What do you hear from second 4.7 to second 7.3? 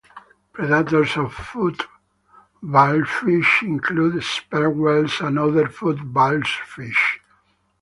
whales and other footballfish.